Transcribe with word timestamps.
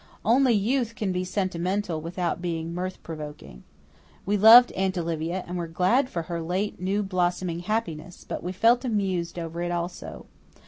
Only 0.25 0.53
youth 0.53 0.95
can 0.95 1.11
be 1.11 1.23
sentimental 1.23 2.01
without 2.01 2.41
being 2.41 2.73
mirth 2.73 3.03
provoking. 3.03 3.63
We 4.25 4.35
loved 4.35 4.71
Aunt 4.71 4.97
Olivia 4.97 5.43
and 5.45 5.59
were 5.59 5.67
glad 5.67 6.09
for 6.09 6.23
her 6.23 6.41
late, 6.41 6.81
new 6.81 7.03
blossoming 7.03 7.59
happiness; 7.59 8.25
but 8.27 8.41
we 8.41 8.51
felt 8.51 8.83
amused 8.83 9.37
over 9.37 9.61
it 9.61 9.69
also. 9.69 10.25